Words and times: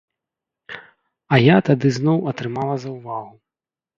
А 1.35 1.39
я 1.41 1.57
тады 1.67 1.87
зноў 1.97 2.17
атрымала 2.33 2.75
заўвагу. 2.87 3.33